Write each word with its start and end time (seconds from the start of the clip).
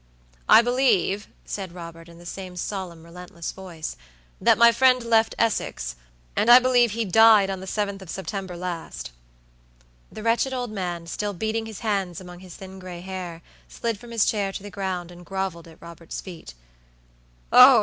"I 0.49 0.63
believe," 0.63 1.27
said 1.45 1.73
Robert, 1.75 2.09
in 2.09 2.17
the 2.17 2.25
same 2.25 2.55
solemn, 2.55 3.03
relentless 3.05 3.51
voice, 3.51 3.95
"that 4.41 4.57
my 4.57 4.71
friend 4.71 5.03
left 5.03 5.35
Essex; 5.37 5.95
and 6.35 6.49
I 6.49 6.57
believe 6.57 6.93
he 6.93 7.05
died 7.05 7.51
on 7.51 7.59
the 7.59 7.67
7th 7.67 8.01
of 8.01 8.09
September 8.09 8.57
last." 8.57 9.11
The 10.11 10.23
wretched 10.23 10.53
old 10.55 10.71
man, 10.71 11.05
still 11.05 11.33
beating 11.33 11.67
his 11.67 11.81
hands 11.81 12.19
among 12.19 12.39
his 12.39 12.55
thin 12.55 12.79
gray 12.79 13.01
hair, 13.01 13.43
slid 13.69 13.99
from 13.99 14.09
his 14.09 14.25
chair 14.25 14.51
to 14.53 14.63
the 14.63 14.71
ground, 14.71 15.11
and 15.11 15.23
groveled 15.23 15.67
at 15.67 15.79
Robert's 15.79 16.19
feet. 16.19 16.55
"Oh! 17.51 17.79